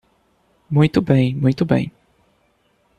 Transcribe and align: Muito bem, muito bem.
Muito 0.67 0.99
bem, 0.99 1.35
muito 1.35 1.63
bem. 1.63 1.91